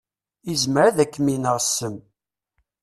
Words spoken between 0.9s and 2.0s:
kem-ineɣ ssem.